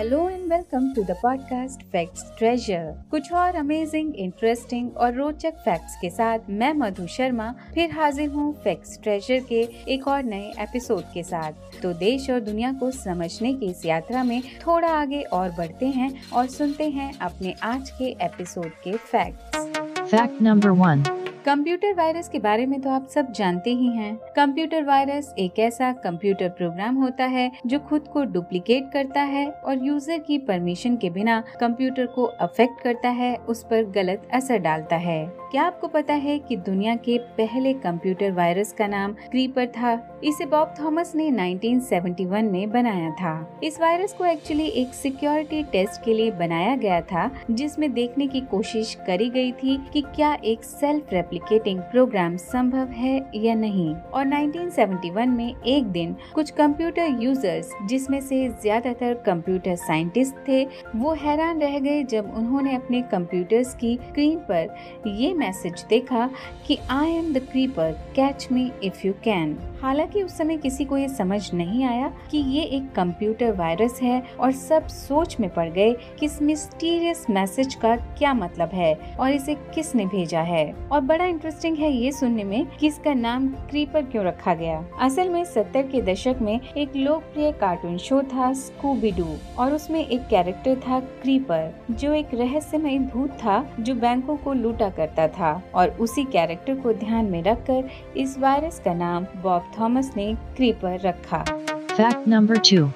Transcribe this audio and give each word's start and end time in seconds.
Hello 0.00 0.28
and 0.28 0.52
welcome 0.52 0.88
to 0.94 1.02
the 1.02 1.10
podcast 1.10 1.82
facts 1.82 2.22
treasure 2.38 3.02
कुछ 3.10 3.32
और 3.32 3.56
amazing 3.56 4.14
interesting 4.16 4.96
और 4.96 5.12
रोचक 5.14 5.54
फैक्ट्स 5.54 5.96
के 6.00 6.10
साथ 6.10 6.38
मैं 6.50 6.72
मधु 6.72 7.06
शर्मा, 7.06 7.54
फिर 7.74 7.90
हाजिर 7.92 8.28
हूँ 8.28 8.52
फैक्ट्स 8.64 8.98
ट्रेजर 9.02 9.40
के 9.40 9.60
एक 9.88 10.08
और 10.08 10.22
नए 10.22 10.52
एपिसोड 10.58 11.02
के 11.14 11.22
साथ। 11.22 11.52
तो 11.82 11.92
देश 11.92 12.30
और 12.30 12.40
दुनिया 12.40 12.72
को 12.72 12.90
समझने 12.90 13.54
की 13.54 13.66
इस 13.66 13.86
यात्रा 13.86 14.24
में 14.24 14.42
थोड़ा 14.66 14.88
आगे 14.88 15.22
और 15.22 15.50
बढ़ते 15.50 15.86
हैं 15.86 16.12
और 16.32 16.46
सुनते 16.46 16.88
हैं 16.88 17.12
अपने 17.18 17.54
आज 17.62 17.90
के 17.90 18.04
एपिसोड 18.04 18.70
के 18.84 18.96
facts 18.96 19.56
fact 20.10 20.42
number 20.42 20.70
one 20.70 21.02
computer 21.44 21.92
virus 21.94 22.28
के 22.28 22.38
बारे 22.38 22.64
में 22.66 22.80
तो 22.80 22.90
आप 22.90 23.06
सब 23.08 23.30
जानते 23.32 23.70
ही 23.70 23.86
हैं। 23.88 24.14
कंप्यूटर 24.36 24.82
वायरस 24.84 25.32
एक 25.38 25.58
ऐसा 25.58 25.92
कंप्यूटर 26.02 26.48
प्रोग्राम 26.48 26.96
होता 26.96 27.24
है 27.26 27.50
जो 27.66 27.78
खुद 27.80 28.08
को 28.08 28.24
डुप्लीकेट 28.24 28.90
करता 28.92 29.20
है 29.22 29.46
और 29.46 29.86
यूज़र 29.86 30.18
की 30.18 30.38
परमिशन 30.38 30.96
के 30.96 31.10
बिना 31.10 31.42
कंप्यूटर 31.60 32.06
को 32.06 32.24
अफेक्ट 32.24 32.82
करता 32.82 33.08
है, 33.08 33.34
उस 33.38 33.62
पर 33.64 33.84
गलत 33.90 34.28
असर 34.34 34.58
डालता 34.58 34.96
है 34.96 35.24
क्या 35.50 35.62
आपको 35.62 35.88
पता 35.88 36.14
है 36.14 36.38
कि 36.38 36.56
दुनिया 36.58 36.94
के 36.98 37.18
पहले 37.38 37.72
कंप्यूटर 37.74 38.32
वायरस 38.32 38.72
का 38.72 38.86
नाम 38.86 39.12
क्रीपर 39.30 39.66
था 39.68 39.96
इसे 40.24 40.46
बॉब 40.46 40.74
थॉमस 40.80 41.12
ने 41.14 41.30
1971 41.30 42.42
में 42.42 42.70
बनाया 42.70 43.10
था। 43.10 43.60
इस 43.64 43.80
वायरस 43.80 44.12
को 44.12 44.24
एक्चुअली 44.24 44.66
एक 44.66 44.94
सिक्योरिटी 44.94 45.62
टेस्ट 45.62 46.04
के 46.04 46.14
लिए 46.14 46.30
बनाया 46.30 46.74
गया 46.76 47.00
था, 47.00 47.30
जिसमें 47.50 47.92
देखने 47.92 48.26
की 48.26 48.40
कोशिश 48.40 48.94
करी 49.06 49.28
गई 49.30 49.52
थी 49.52 49.76
कि 49.92 50.02
क्या 50.14 50.32
एक 50.44 50.64
सेल्फ 50.64 51.12
रेप्लिकेटिंग 51.12 51.80
प्रोग्राम 51.80 52.36
संभव 52.36 52.88
है 52.88 53.14
या 53.34 53.54
नहीं। 53.54 53.94
और 53.94 54.26
1971 54.26 55.28
में 55.28 55.54
एक 55.62 55.84
दिन 55.84 56.14
कुछ 56.34 56.50
कंप्यूटर 56.50 57.16
यूज़र्स 57.20 57.72
जिसमें 57.86 58.20
से 58.20 58.48
ज़्यादातर 58.48 59.14
कंप्यूटर 59.26 59.76
साइंटिस्ट 59.76 60.34
थे, 60.48 60.64
वो 60.96 61.14
हैरान 61.14 61.60
रह 61.60 61.78
गए 61.78 62.02
जब 62.04 62.34
उन्होंने 62.36 62.74
अपने 62.74 63.02
कंप्यूटर्स 63.02 63.74
की 63.74 63.96
स्क्रीन 64.02 64.38
पर 64.50 64.74
ये 65.06 65.32
मैसेज 65.34 65.84
देखा 65.88 66.30
कि 66.66 66.78
I 66.90 67.10
am 67.10 67.32
the 67.32 67.46
creeper 67.52 67.92
catch 68.16 68.48
me 68.52 68.70
if 68.84 69.06
you 69.06 69.12
can 69.24 69.58
हालाँकि 69.82 70.09
उस 70.18 70.36
समय 70.38 70.56
किसी 70.56 70.84
को 70.84 70.96
ये 70.98 71.08
समझ 71.08 71.42
नहीं 71.54 71.84
आया 71.84 72.12
कि 72.30 72.38
ये 72.38 72.62
एक 72.62 72.90
कंप्यूटर 72.92 73.52
वायरस 73.52 73.98
है 74.02 74.22
और 74.40 74.52
सब 74.52 74.86
सोच 74.86 75.36
में 75.40 75.48
पड़ 75.50 75.68
गए 75.68 75.92
कि 76.18 76.26
इस 76.26 76.40
मिस्टीरियस 76.42 77.24
मैसेज 77.30 77.74
का 77.74 77.94
क्या 77.96 78.34
मतलब 78.34 78.70
है 78.74 78.94
और 79.20 79.30
इसे 79.30 79.54
किसने 79.74 80.06
भेजा 80.06 80.40
है। 80.42 80.64
और 80.92 81.00
बड़ा 81.00 81.24
इंटरेस्टिंग 81.24 81.76
है 81.76 81.92
ये 81.92 82.12
सुनने 82.12 82.44
में 82.44 82.66
कि 82.70 82.86
इसका 82.86 83.14
नाम 83.14 83.48
क्रीपर 83.70 84.02
क्यों 84.02 84.24
रखा 84.24 84.54
गया। 84.54 84.84
असल 85.00 85.28
में 85.28 85.44
सत्तर 85.44 85.86
के 85.86 86.02
दशक 86.02 86.38
में 86.42 86.60
एक 86.76 86.96
लोकप्रिय 86.96 87.52
कार्टून 87.52 87.96
शो 87.98 88.22
था 88.26 88.52
स्कूबी 88.52 89.10
डू 89.10 89.28
और 89.58 89.74
उसमें 89.74 90.00
एक 90.00 90.26
कैरेक्टर 90.28 90.80
था 90.80 91.00
क्रीपर 91.22 91.70
जो 91.90 92.12
एक 92.14 92.34
रहस्यमय 92.34 92.98
भूत 93.12 93.30
था 93.38 93.64
जो 93.80 93.94
बैंकों 93.94 94.36
को 94.36 94.52
लूटा 94.52 94.88
करता 94.90 95.26
था। 95.28 95.50
और 95.74 95.90
उसी 96.00 96.24
कैरेक्टर 96.24 96.74
को 96.74 96.92
ध्यान 96.94 97.24
में 97.24 97.42
रखकर 97.42 97.88
इस 98.16 98.38
वायरस 98.38 98.78
का 98.80 98.94
नाम 98.94 99.26
बॉब 99.42 99.70
थॉमस 99.78 99.99
ने 100.16 100.34
क्रीपर 100.56 100.98
रखा। 101.00 101.44
फैक्ट 101.90 102.28
नंबर 102.28 102.56
टू 102.56 102.88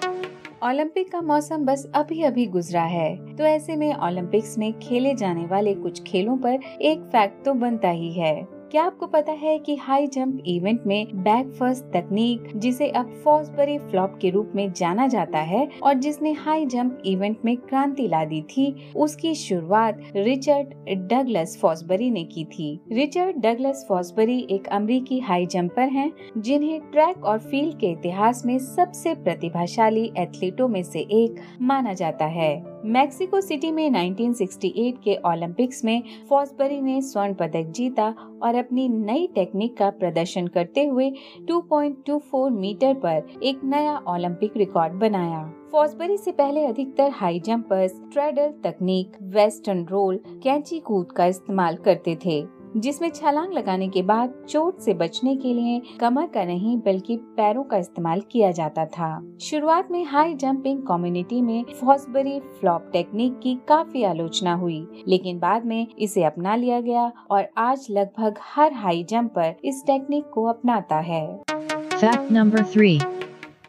ओलंपिक 0.69 1.13
का 1.13 1.21
मौसम 1.21 1.65
बस 1.65 1.87
अभी 1.95 2.23
अभी 2.23 2.47
गुजरा 2.47 2.83
है। 2.83 3.37
तो 3.37 3.45
ऐसे 3.45 3.77
में 3.77 3.95
ओलंपिक्स 3.95 4.59
में 4.59 4.73
खेले 4.79 5.15
जाने 5.15 5.47
वाले 5.47 5.75
कुछ 5.75 6.03
खेलों 6.03 6.37
पर 6.37 6.59
एक 6.81 7.03
फैक्ट 7.03 7.45
तो 7.45 7.55
बनता 7.55 7.89
ही 7.89 8.13
है। 8.13 8.54
क्या 8.75 8.85
आपको 8.85 9.07
पता 9.07 9.33
है 9.33 9.59
कि 9.59 9.77
हाई 9.77 10.07
जंप 10.07 10.43
इवेंट 10.47 10.87
में 10.87 11.07
बैक 11.15 11.51
फ़र्स्ट 11.51 11.85
तकनीक 11.85 12.49
जिसे 12.57 12.89
अब 12.89 13.11
फॉसबरी 13.25 13.79
फ्लॉप 13.79 14.19
के 14.23 14.31
रूप 14.31 14.53
में 14.55 14.73
जाना 14.73 15.07
जाता 15.07 15.39
है 15.39 15.69
और 15.83 15.95
जिसने 15.95 16.33
हाई 16.33 16.67
जंप 16.67 17.03
इवेंट 17.07 17.37
में 17.45 17.57
क्रांति 17.57 18.09
ला 18.09 18.25
दी 18.25 18.43
थी, 18.43 18.93
उसकी 18.97 19.35
शुरुआत 19.35 20.01
रिचर्ड 20.17 20.75
डगलस 21.09 21.59
फॉसबरी 21.63 22.11
ने 22.11 22.25
की 22.25 22.45
थी। 22.45 22.81
रिचर्ड 22.93 23.37
डगलस 23.37 23.87
फॉसबरी 23.89 24.47
एक 24.51 24.67
अमरीकी 24.67 25.21
हाई 25.21 25.47
जम्पर 25.47 25.89
हैं, 25.89 26.13
जिन्हें 26.39 26.81
ट्रैक 26.81 27.25
और 27.25 27.39
फ़ील्ड 27.39 27.79
के 27.79 27.87
इतिहास 27.87 28.47
में 28.47 28.59
सबसे 28.59 29.15
प्रतिभाशाली 29.15 30.13
एथलीटों 30.19 30.69
में 30.69 30.83
से 30.83 30.99
एक 30.99 31.41
माना 31.63 31.93
जाता 31.93 32.25
है। 32.25 32.74
मैक्सिको 32.87 33.41
सिटी 33.41 33.71
में 33.73 33.91
1968 33.91 34.99
के 35.05 35.17
ओलंपिक्स 35.27 35.85
में 35.85 36.03
फॉसबरी 36.29 36.81
ने 36.81 37.01
स्वर्ण 37.03 37.35
पदक 37.35 37.71
जीता 37.71 38.15
और 38.43 38.55
अपनी 38.55 38.89
नई 38.89 39.27
टेक्निक 39.35 39.77
का 39.77 39.91
प्रदर्शन 39.91 40.47
करते 40.47 40.85
हुए 40.85 41.11
2.24 41.43 42.51
मीटर 42.51 42.95
पर 42.95 43.41
एक 43.43 43.61
नया 43.65 43.97
ओलंपिक 44.09 44.57
रिकॉर्ड 44.57 44.93
बनाया। 44.93 45.53
फॉसबरी 45.73 46.17
से 46.17 46.33
पहले 46.33 46.67
अधिकतर 46.67 47.11
हाई 47.11 47.41
जंपर्स, 47.41 48.03
ट्रेडल 48.13 48.53
तकनीक, 48.65 49.13
वेस्टर्न 49.23 49.85
रोल, 49.85 50.21
कैंची 50.43 50.81
कूद 50.81 51.13
का 51.13 51.27
इस्तेमाल 51.27 51.77
करते 51.77 52.19
थे। 52.27 52.64
जिसमें 52.77 53.09
छलांग 53.11 53.53
लगाने 53.53 53.89
के 53.89 54.03
बाद 54.03 54.35
चोट 54.49 54.79
से 54.79 54.95
बचने 54.95 55.37
के 55.37 55.53
लिए 55.55 55.81
कमर 56.01 56.27
का 56.27 56.45
नहीं, 56.45 56.77
बल्कि 56.79 57.17
पैरों 57.17 57.63
का 57.65 57.77
इस्तेमाल 57.77 58.21
किया 58.31 58.51
जाता 58.51 58.85
था। 58.87 59.11
शुरुआत 59.41 59.91
में 59.91 60.05
हाई 60.05 60.35
जंपिंग 60.35 60.83
कम्युनिटी 60.83 61.41
में 61.43 61.65
फॉसबरी 61.65 62.39
फ्लॉप 62.61 62.91
टेक्निक 62.93 63.39
की 63.39 63.55
काफ़ी 63.69 64.05
आलोचना 64.05 64.55
हुई, 64.55 64.87
लेकिन 65.09 65.39
बाद 65.39 65.65
में 65.65 65.87
इसे 65.99 66.25
अपना 66.25 66.57
लिया 66.57 66.81
गया 66.81 67.11
और 67.31 67.49
आज 67.57 67.87
लगभग 67.91 68.39
हर 68.55 68.73
हाई 68.73 69.05
जंपर 69.05 69.55
इस 69.65 69.83
टेक्निक 69.87 70.31
को 70.35 70.45
अपनाता 70.45 70.97
है। 70.97 71.27
फैक्ट 71.49 72.33
नंबर 72.33 72.65
थ्री 72.65 72.99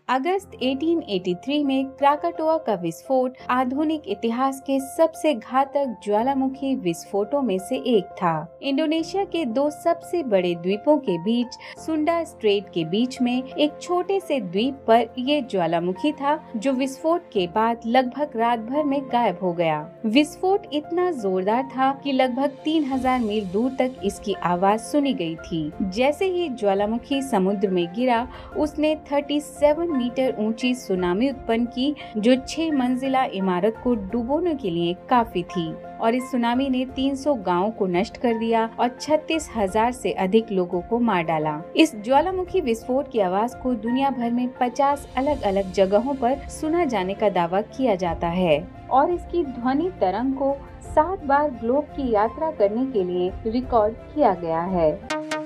अगस्त 0.10 0.52
1883 0.64 1.64
में 1.64 1.86
क्राकाटोआ 1.86 2.58
का 2.58 2.74
विस्फोट 2.74 3.34
आधुनिक 3.50 4.04
इतिहास 4.08 4.62
के 4.62 4.80
सबसे 4.80 5.34
घातक 5.34 5.96
ज्वालामुखी 6.04 6.76
विस्फोटों 6.76 7.42
में 7.42 7.60
से 7.60 7.76
एक 7.76 8.04
था। 8.04 8.60
इंडोनेशिया 8.62 9.24
के 9.24 9.46
दो 9.46 9.70
सबसे 9.70 10.24
बड़े 10.24 10.56
द्वीपों 10.56 10.98
के 10.98 11.18
बीच, 11.18 11.48
सुंडा 11.86 12.24
स्ट्रेट 12.24 12.66
के 12.74 12.86
बीच 12.86 13.22
में 13.22 13.44
एक 13.44 13.72
छोटे 13.82 14.20
से 14.20 14.40
द्वीप 14.40 14.74
पर 14.88 15.08
ये 15.18 15.42
ज्वालामुखी 15.42 16.12
था, 16.12 16.50
जो 16.56 16.72
विस्फोट 16.72 17.22
के 17.34 17.48
बाद 17.48 17.82
लगभग 17.86 18.30
रात 18.36 18.60
भर 18.60 18.84
में 18.84 19.02
गायब 19.12 19.40
हो 19.42 19.54
गया। 19.54 19.92
विस्फोट 20.06 20.68
इतना 20.74 21.12
जोरदार 21.12 21.64
था 21.64 21.92
कि 22.04 22.12
लगभग 22.12 22.58
3000 22.64 23.20
मील 23.20 23.46
दूर 23.46 23.72
तक 23.72 23.92
इसकी 24.04 24.34
आवाज़ 24.34 24.82
सुनी 24.82 25.14
गई 25.14 25.36
थी। 25.36 25.72
जैसे 25.82 26.26
ही 26.26 26.50
ज्वालामुखी 26.50 27.22
समुद्र 27.22 27.70
में 27.70 27.94
गिरा, 27.96 28.28
उसने 28.58 28.96
37 28.96 29.95
मीटर 29.96 30.36
ऊँची 30.40 30.74
सुनामी 30.76 31.30
उत्पन्न 31.30 31.66
की, 31.66 31.96
जो 32.18 32.36
छह 32.48 32.72
मंजिला 32.72 33.24
इमारत 33.34 33.82
को 33.84 33.96
डुबोने 33.96 34.56
के 34.56 34.70
लिए 34.70 34.94
काफ़ी 35.10 35.44
थी। 35.46 35.74
और 35.96 36.16
इस 36.16 36.32
सुनामी 36.32 36.70
ने 36.70 36.86
300 36.86 37.34
गाँवों 37.36 37.70
को 37.72 37.86
नष्ट 37.88 38.18
कर 38.18 38.38
दिया 38.40 38.70
और 38.80 38.90
छत्तीस 39.02 39.50
हज़ार 39.56 39.92
से 39.92 40.12
अधिक 40.12 40.52
लोगों 40.52 40.82
को 40.82 41.00
मार 41.00 41.24
डाला। 41.24 41.62
इस 41.76 41.96
ज्वालामुखी 41.96 42.62
विस्फोट 42.62 43.12
की 43.12 43.20
आवाज़ 43.20 43.56
को 43.58 43.74
दुनिया 43.76 44.10
भर 44.10 44.32
में 44.32 44.48
50 44.54 45.08
अलग 45.18 45.42
अलग 45.42 45.72
जगहों 45.72 46.14
पर 46.14 46.48
सुना 46.52 46.86
जाने 46.86 47.14
का 47.14 47.30
दावा 47.30 47.62
किया 47.62 47.96
जाता 47.96 48.28
है। 48.28 48.68
और 48.92 49.12
इसकी 49.12 49.44
ध्वनि 49.44 49.90
तरंग 50.02 50.34
को 50.34 50.56
सात 50.86 51.24
बार 51.26 51.50
ग्लोब 51.52 51.84
की 51.86 52.12
यात्रा 52.12 52.52
करने 52.52 52.86
के 52.92 53.04
लिए 53.04 53.32
रिकॉर्ड 53.48 53.94
किया 54.14 54.34
गया 54.34 54.62
है। 54.62 54.92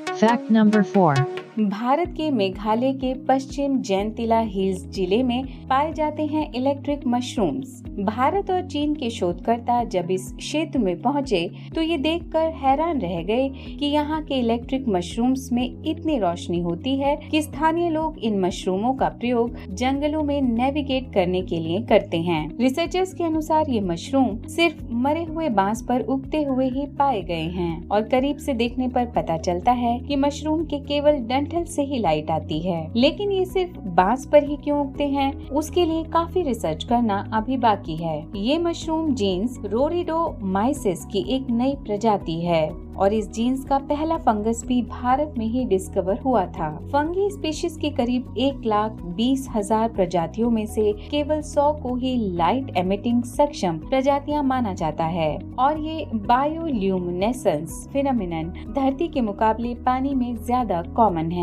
फैक्ट 0.10 0.52
नंबर 0.52 0.84
फोर 0.84 1.26
भारत 1.60 2.14
के 2.18 2.32
मेघालय 2.32 2.92
के 2.94 3.14
पश्चिम 3.14 3.82
जैनतिला 3.82 4.40
हिल्स 4.40 4.86
ज़िले 4.86 5.24
में 5.24 5.68
पाए 5.68 5.94
जाते 5.94 6.26
हैं 6.26 6.54
इलेक्ट्रिक 6.54 7.08
मशरूम्स 7.08 7.84
भारत 8.00 8.52
और 8.52 8.62
चीन 8.66 8.94
के 8.96 9.10
शोधकर्ता 9.10 9.84
जब 9.84 10.12
इस 10.12 10.32
क्षेत्र 10.32 10.80
में 10.80 11.02
पहुँचे 11.02 11.52
तो 11.76 11.82
ये 11.82 11.98
देखकर 11.98 12.50
हैरान 12.50 13.00
रह 13.00 13.24
गए 13.24 13.50
कि 13.50 13.86
यहाँ 13.86 14.24
के 14.24 14.36
इलेक्ट्रिक 14.36 14.88
मशरूम्स 14.88 15.52
में 15.52 15.84
इतनी 15.84 16.18
रोशनी 16.20 16.60
होती 16.60 16.96
है 17.00 17.16
कि 17.32 17.42
स्थानीय 17.42 17.90
लोग 17.90 18.18
इन 18.18 18.40
मशरूमों 18.40 18.94
का 18.94 19.10
प्रयोग 19.10 19.56
जंगलों 19.70 20.24
में 20.24 20.42
नेविगेट 20.42 21.14
करने 21.14 21.42
के 21.42 21.60
लिए 21.60 21.82
करते 21.82 22.18
हैं। 22.18 22.58
रिसर्चर्स 22.58 23.14
के 23.14 23.24
अनुसार 23.24 23.70
ये 23.70 23.82
मशरूम 23.82 24.38
सिर्फ़ 24.48 24.84
मरे 24.92 25.24
हुए 25.24 25.50
बाँस 25.50 25.82
पर 25.90 26.02
उगते 26.02 26.44
हुए 26.44 26.70
ही 26.70 26.86
पाए 26.86 27.22
गए 27.22 27.50
हैं 27.50 27.88
और 27.88 28.02
करीब 28.02 28.38
से 28.38 28.54
देखने 28.54 28.88
पर 28.88 29.06
पता 29.06 29.38
चलता 29.38 29.72
है 29.72 30.00
कि 30.00 30.16
मशरूम 30.16 30.64
के 30.66 30.80
केवल 30.80 31.20
डंठल 31.50 31.64
से 31.66 31.82
ही 31.84 32.00
लाइट 32.00 32.32
आती 32.32 32.60
है। 32.60 32.92
लेकिन 32.96 33.32
ये 33.32 33.46
सिर्फ़ 33.46 33.80
बाँस 33.90 34.26
पर 34.32 34.44
ही 34.44 34.58
क्यों 34.58 34.80
उगते 34.82 35.08
हैं? 35.08 35.32
उसके 35.50 35.86
लिए 35.86 36.04
काफ़ी 36.14 36.42
रिसर्च 36.44 36.84
करना 36.84 37.18
अभी 37.34 37.58
बाकी 37.60 37.96
है। 37.96 38.18
ये 38.38 38.58
मशरूम 38.60 39.14
जीन्स 39.16 39.58
रोरिडो 39.66 40.38
माइसिस 40.50 41.06
की 41.06 41.26
एक 41.36 41.50
नई 41.52 41.76
प्रजाति 41.86 42.40
है 42.42 42.68
और 43.00 43.14
इस 43.14 43.30
जीन्स 43.32 43.64
का 43.66 43.78
पहला 43.80 44.18
फंगस 44.18 44.64
भी 44.68 44.82
भारत 44.84 45.34
में 45.38 45.46
ही 45.46 45.64
डिस्कवर 45.66 46.20
हुआ 46.20 46.46
था। 46.48 46.70
फंगी 46.88 47.30
स्पीशीज 47.30 47.78
की 47.82 47.90
करीब 47.90 48.34
एक 48.38 48.66
लाख 48.66 49.02
बीस 49.18 49.48
हज़ार 49.50 49.90
प्रजातियों 49.90 50.50
में 50.52 50.66
से 50.66 50.92
केवल 51.10 51.42
सौ 51.44 51.72
को 51.74 51.96
ही 51.96 52.16
लाइट 52.36 52.76
एमिटिंग 52.78 53.22
सक्षम 53.26 53.78
प्रजातियाँ 53.80 54.44
माना 54.44 54.74
जाता 54.74 55.06
है। 55.08 55.30
और 55.60 55.80
ये 55.80 56.06
बायोल्यूमिनेसेंस 56.26 57.88
फिनोमिनन 57.94 58.52
धरती 58.76 59.08
के 59.08 59.22
मुकाबले 59.22 59.74
पानी 59.86 60.14
में 60.16 60.36
ज़्यादा 60.36 60.82
कॉमन 60.96 61.32
है। 61.32 61.39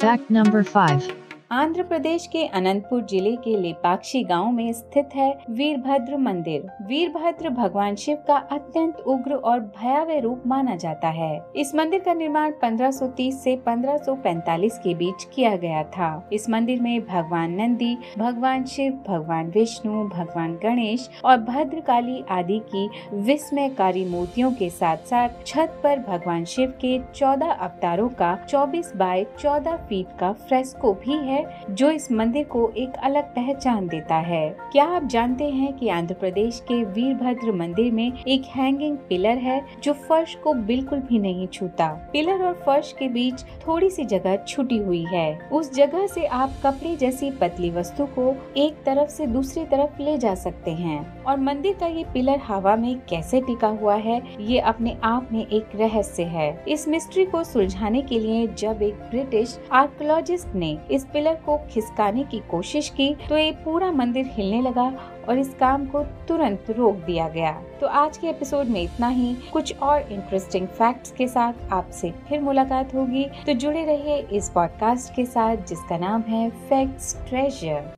Fact 0.00 0.30
number 0.32 0.62
five 0.62 1.27
Andhra 1.50 1.82
Pradesh 1.82 2.26
के 2.26 2.42
अनंतपुर 2.46 3.02
ज़िले 3.10 3.34
के 3.36 3.56
लेपाक्षी 3.56 4.22
गाँव 4.22 4.50
में 4.52 4.72
स्थित 4.72 5.14
है 5.14 5.28
वीरभद्र 5.50 6.16
मंदिर। 6.16 6.66
वीरभद्र 6.86 7.50
भगवान 7.50 7.94
शिव 7.94 8.16
का 8.26 8.36
अत्यंत 8.52 8.96
उग्र 9.00 9.34
और 9.34 9.60
भयावह 9.60 10.18
रूप 10.20 10.42
माना 10.46 10.74
जाता 10.76 11.08
है। 11.10 11.40
इस 11.56 11.74
मंदिर 11.74 12.00
का 12.00 12.14
निर्माण 12.14 12.52
1530 12.54 13.38
से 13.44 13.56
1545 13.66 14.78
के 14.78 14.94
बीच 14.94 15.24
किया 15.34 15.54
गया 15.56 15.82
था। 15.96 16.28
इस 16.32 16.48
मंदिर 16.50 16.80
में 16.80 17.00
भगवान 17.06 17.54
नंदी, 17.60 17.96
भगवान 18.18 18.64
शिव, 18.64 18.92
भगवान 19.08 19.50
विष्णु, 19.50 20.04
भगवान 20.08 20.58
गणेश 20.62 21.08
और 21.24 21.36
भद्रकाली 21.38 22.22
आदि 22.30 22.60
की 22.74 22.88
विस्मयकारी 23.14 24.04
मूर्तियों 24.04 24.52
के 24.52 24.70
साथ 24.70 25.06
साथ 25.06 25.44
छत 25.46 25.80
पर 25.82 26.04
भगवान 26.08 26.44
शिव 26.44 26.74
के 26.80 26.98
14 27.14 27.56
अवतारों 27.60 28.08
का 28.20 28.36
24 28.46 28.94
बाय 28.96 29.26
14 29.38 29.76
फीट 29.88 30.16
का 30.20 30.32
फ्रेस्को 30.32 30.92
भी 30.94 31.18
है। 31.18 31.37
जो 31.70 31.90
इस 31.90 32.12
मंदिर 32.12 32.44
को 32.44 32.72
एक 32.76 32.92
अलग 33.02 33.24
पहचान 33.24 33.88
देता 33.88 34.16
है। 34.16 34.56
क्या 34.72 34.84
आप 34.84 35.04
जानते 35.04 35.44
हैं 35.44 35.72
कि 35.72 35.88
आंध्र 35.88 36.14
प्रदेश 36.14 36.60
के 36.68 36.84
वीरभद्र 36.84 37.52
मंदिर 37.52 37.92
में 37.92 38.12
एक 38.28 38.42
हैंगिंग 38.44 38.96
पिलर 38.98 39.38
है, 39.38 39.64
जो 39.82 39.92
फर्श 39.92 40.34
को 40.34 40.52
बिल्कुल 40.52 40.98
भी 40.98 41.18
नहीं 41.18 41.46
छूता? 41.46 41.86
पिलर 42.12 42.44
और 42.44 42.54
फर्श 42.66 42.92
के 42.92 43.08
बीच 43.08 43.42
थोड़ी 43.42 43.90
सी 43.90 44.04
जगह 44.04 44.36
छुटी 44.36 44.78
हुई 44.78 45.04
है। 45.04 45.48
उस 45.52 45.74
जगह 45.74 46.06
से 46.06 46.26
आप 46.26 46.50
कपड़े 46.66 46.96
जैसी 46.96 47.30
पतली 47.30 47.70
वस्तु 47.70 48.06
को 48.06 48.34
एक 48.56 48.74
तरफ़ 48.86 49.08
से 49.08 49.26
दूसरी 49.26 49.64
तरफ़ 49.64 50.02
ले 50.02 50.18
जा 50.18 50.34
सकते 50.34 50.70
हैं। 50.70 51.24
और 51.24 51.40
मंदिर 51.40 51.76
का 51.80 51.86
ये 51.86 52.04
पिलर 52.04 52.38
हवा 52.38 52.76
में 52.76 53.00
कैसे 53.08 53.40
टिका 53.40 53.68
हुआ 53.68 53.94
है, 53.94 54.22
ये 54.40 54.58
अपने 54.58 54.96
आप 55.04 55.28
में 55.32 55.46
एक 55.46 55.68
रहस्य 55.74 56.22
है। 56.22 56.64
इस 56.68 56.88
मिस्ट्री 56.88 57.24
को 57.24 57.44
सुलझाने 57.44 58.02
के 58.02 58.18
लिए 58.18 58.46
जब 58.46 58.82
एक 58.82 58.94
ब्रिटिश 58.94 59.60
आर्कोलॉजिस्ट 59.72 60.54
ने 60.54 60.78
इस 60.90 61.04
पिलर 61.28 61.40
को 61.46 61.58
खिसकाने 61.70 62.24
की 62.24 62.38
कोशिश 62.50 62.88
की 62.88 63.14
तो 63.28 63.36
ये 63.36 63.50
पूरा 63.64 63.90
मंदिर 63.92 64.26
हिलने 64.26 64.60
लगा 64.62 64.92
और 65.28 65.38
इस 65.38 65.54
काम 65.60 65.86
को 65.86 66.02
तुरंत 66.28 66.70
रोक 66.70 66.94
दिया 66.96 67.28
गया। 67.28 67.52
तो 67.80 67.86
आज 67.86 68.16
के 68.16 68.26
एपिसोड 68.26 68.66
में 68.66 68.82
इतना 68.82 69.08
ही। 69.08 69.34
कुछ 69.52 69.78
और 69.78 70.12
इंटरेस्टिंग 70.12 70.66
फैक्ट्स 70.68 71.10
के 71.10 71.28
साथ 71.28 71.72
आपसे 71.72 72.10
फिर 72.28 72.40
मुलाकात 72.40 72.94
होगी। 72.94 73.24
तो 73.46 73.52
जुड़े 73.52 73.84
रहिए 73.84 74.18
इस 74.32 74.50
पॉडकास्ट 74.50 75.14
के 75.14 75.26
साथ 75.26 75.56
जिसका 75.56 75.98
नाम 75.98 76.22
है 76.28 76.50
फैक्ट्स 76.50 77.16
ट्रेजर 77.28 77.97